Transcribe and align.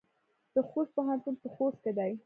د 0.55 0.57
خوست 0.69 0.91
پوهنتون 0.97 1.35
په 1.41 1.47
خوست 1.55 1.77
کې 1.83 1.91
دی 1.97 2.11